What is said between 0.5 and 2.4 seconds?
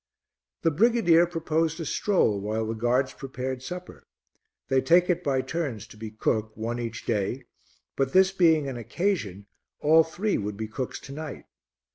The brigadier proposed a stroll